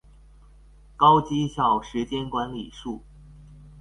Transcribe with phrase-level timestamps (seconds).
[0.95, 3.01] 高績效時間管理術